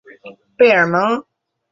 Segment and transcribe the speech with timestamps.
[0.57, 1.23] 贝尔蒙。